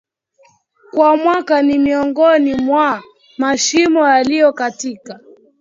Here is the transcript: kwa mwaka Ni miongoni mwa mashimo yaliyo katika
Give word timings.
kwa 0.91 1.17
mwaka 1.17 1.61
Ni 1.61 1.77
miongoni 1.79 2.53
mwa 2.55 3.03
mashimo 3.37 4.07
yaliyo 4.09 4.53
katika 4.53 5.19